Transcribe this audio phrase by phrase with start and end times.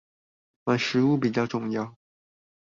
[0.63, 1.95] 買食物比較重要